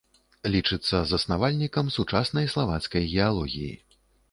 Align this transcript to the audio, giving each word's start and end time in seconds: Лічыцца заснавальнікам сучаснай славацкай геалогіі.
Лічыцца 0.53 1.01
заснавальнікам 1.11 1.93
сучаснай 1.97 2.51
славацкай 2.55 3.07
геалогіі. 3.15 3.73